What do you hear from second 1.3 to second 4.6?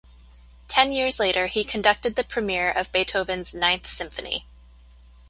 he conducted the premiere of Beethoven's "Ninth Symphony".